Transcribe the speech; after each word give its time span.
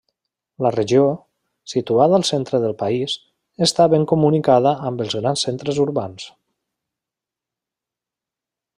La 0.65 0.69
regió, 0.75 1.01
situada 1.73 2.17
al 2.19 2.25
centre 2.29 2.61
del 2.63 2.73
país, 2.79 3.15
està 3.67 3.87
ben 3.95 4.07
comunicada 4.15 4.75
amb 4.91 5.07
els 5.07 5.17
grans 5.21 5.47
centres 5.49 5.85
urbans. 5.87 6.27